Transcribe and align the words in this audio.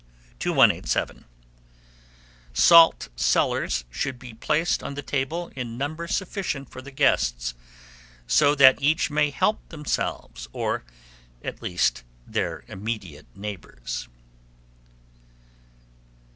2187. 0.39 1.25
Salt 2.55 3.09
cellars 3.15 3.85
should 3.91 4.17
be 4.17 4.33
placed 4.33 4.81
on 4.81 4.95
the 4.95 5.03
table 5.03 5.51
in 5.55 5.77
number 5.77 6.07
sufficient 6.07 6.71
for 6.71 6.81
the 6.81 6.89
guests, 6.89 7.53
so 8.25 8.55
that 8.55 8.81
each 8.81 9.11
may 9.11 9.29
help 9.29 9.59
themselves, 9.69 10.49
or, 10.53 10.83
at 11.43 11.61
least, 11.61 12.01
their 12.25 12.63
immediate 12.67 13.27
neighbours. 13.37 14.07